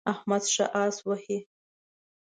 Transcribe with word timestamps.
احمد 0.13 0.43
ښه 0.53 0.65
اس 0.83 0.95
وهي. 1.07 1.37